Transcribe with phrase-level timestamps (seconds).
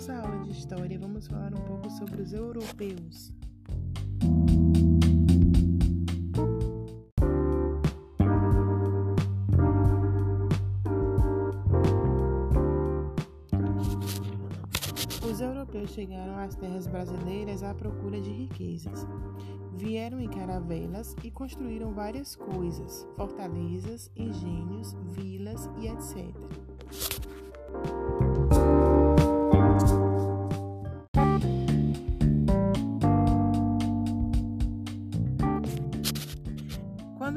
[0.00, 3.34] nossa aula de história, vamos falar um pouco sobre os europeus.
[15.22, 19.06] Os europeus chegaram às terras brasileiras à procura de riquezas.
[19.74, 26.34] Vieram em caravelas e construíram várias coisas: fortalezas, engenhos, vilas e etc.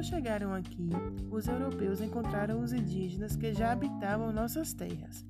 [0.00, 0.88] Quando chegaram aqui,
[1.30, 5.26] os europeus encontraram os indígenas que já habitavam nossas terras.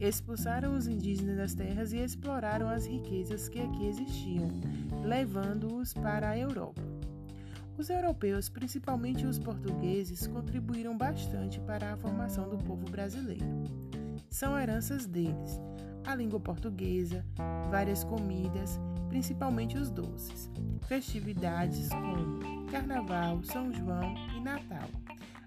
[0.00, 4.48] Expulsaram os indígenas das terras e exploraram as riquezas que aqui existiam,
[5.04, 6.80] levando-os para a Europa.
[7.76, 13.44] Os europeus, principalmente os portugueses, contribuíram bastante para a formação do povo brasileiro.
[14.30, 15.60] São heranças deles:
[16.06, 17.22] a língua portuguesa,
[17.70, 18.80] várias comidas,
[19.10, 20.50] principalmente os doces,
[20.88, 24.88] festividades como Carnaval, São João e Natal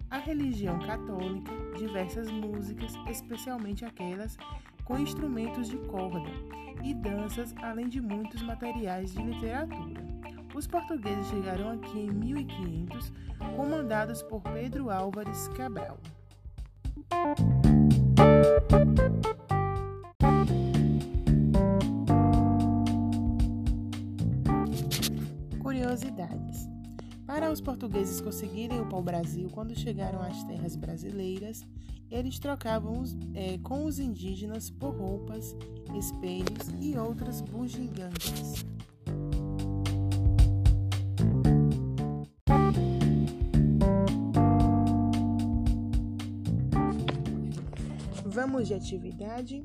[0.10, 4.38] a religião católica, diversas músicas, especialmente aquelas
[4.84, 6.32] com instrumentos de corda,
[6.84, 10.02] e danças, além de muitos materiais de literatura.
[10.56, 13.12] Os portugueses chegaram aqui em 1500,
[13.56, 16.00] comandados por Pedro Álvares Cabral.
[27.30, 31.64] Para os portugueses conseguirem o pau-brasil, quando chegaram às terras brasileiras,
[32.10, 33.04] eles trocavam
[33.36, 35.56] é, com os indígenas por roupas,
[35.96, 38.66] espelhos e outras bugigangas.
[48.26, 49.62] Vamos de atividade?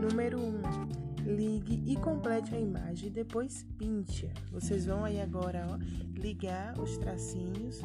[0.00, 0.42] Número 1.
[0.42, 4.30] Um, ligue e complete a imagem, depois pinte.
[4.52, 5.76] Vocês vão aí agora ó,
[6.18, 7.80] ligar os tracinhos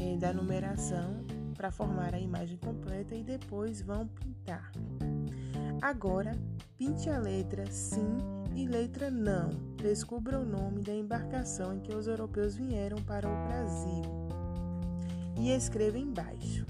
[0.00, 4.72] é, da numeração para formar a imagem completa e depois vão pintar.
[5.82, 6.32] Agora,
[6.78, 8.16] pinte a letra sim
[8.54, 9.50] e letra não.
[9.76, 14.02] Descubra o nome da embarcação em que os europeus vieram para o Brasil
[15.38, 16.64] e escreva embaixo.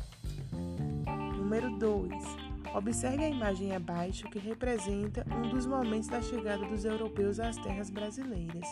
[1.37, 7.41] Número 2 Observe a imagem abaixo que representa um dos momentos da chegada dos europeus
[7.41, 8.67] às terras brasileiras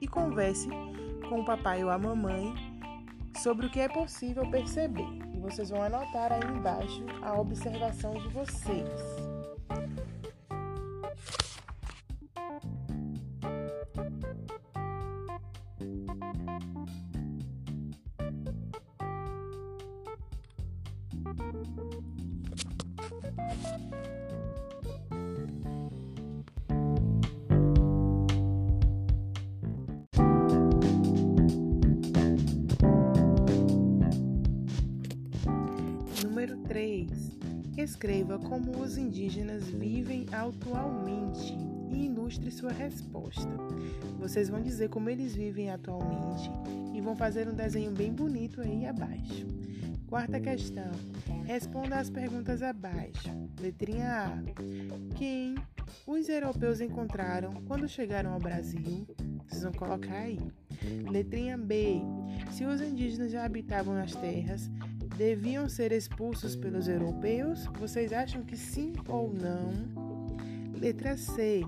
[0.00, 0.68] e converse
[1.28, 2.54] com o papai ou a mamãe
[3.38, 5.06] sobre o que é possível perceber.
[5.34, 9.29] E vocês vão anotar aí embaixo a observação de vocês.
[36.22, 37.38] Número 3.
[37.76, 41.56] Escreva como os indígenas vivem atualmente
[41.90, 43.48] e ilustre sua resposta.
[44.18, 46.50] Vocês vão dizer como eles vivem atualmente
[46.94, 49.46] e vão fazer um desenho bem bonito aí abaixo.
[50.10, 50.90] Quarta questão.
[51.44, 53.30] Responda as perguntas abaixo.
[53.60, 55.14] Letrinha A.
[55.16, 55.54] Quem
[56.04, 59.06] os europeus encontraram quando chegaram ao Brasil?
[59.46, 60.40] Vocês vão colocar aí.
[61.08, 62.00] Letrinha B.
[62.50, 64.68] Se os indígenas já habitavam as terras,
[65.16, 67.66] deviam ser expulsos pelos europeus?
[67.78, 69.70] Vocês acham que sim ou não?
[70.76, 71.62] Letra C.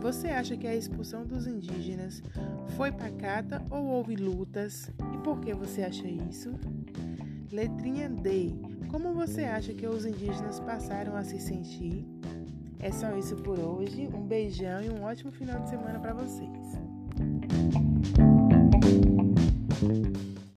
[0.00, 2.22] Você acha que a expulsão dos indígenas
[2.74, 4.90] foi pacata ou houve lutas?
[5.12, 6.50] E por que você acha isso?
[7.54, 8.52] Letrinha D.
[8.90, 12.04] Como você acha que os indígenas passaram a se sentir?
[12.80, 14.08] É só isso por hoje.
[14.12, 16.93] Um beijão e um ótimo final de semana para vocês.